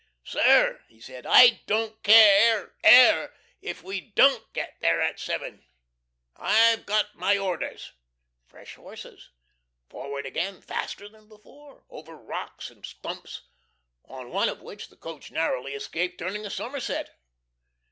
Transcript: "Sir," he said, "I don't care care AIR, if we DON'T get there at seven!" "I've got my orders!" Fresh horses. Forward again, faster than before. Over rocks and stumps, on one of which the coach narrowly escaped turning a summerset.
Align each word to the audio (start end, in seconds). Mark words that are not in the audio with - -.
"Sir," 0.23 0.81
he 0.87 0.99
said, 0.99 1.27
"I 1.27 1.61
don't 1.67 2.01
care 2.01 2.73
care 2.81 3.19
AIR, 3.19 3.33
if 3.61 3.83
we 3.83 4.01
DON'T 4.01 4.51
get 4.51 4.77
there 4.81 4.99
at 4.99 5.19
seven!" 5.19 5.63
"I've 6.35 6.87
got 6.87 7.13
my 7.13 7.37
orders!" 7.37 7.91
Fresh 8.47 8.73
horses. 8.73 9.29
Forward 9.91 10.25
again, 10.25 10.59
faster 10.59 11.07
than 11.07 11.27
before. 11.29 11.83
Over 11.87 12.15
rocks 12.15 12.71
and 12.71 12.83
stumps, 12.83 13.43
on 14.03 14.31
one 14.31 14.49
of 14.49 14.63
which 14.63 14.87
the 14.87 14.97
coach 14.97 15.29
narrowly 15.29 15.75
escaped 15.75 16.17
turning 16.17 16.47
a 16.47 16.49
summerset. 16.49 17.11